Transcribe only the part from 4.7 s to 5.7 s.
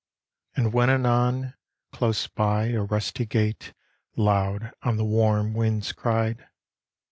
on the warm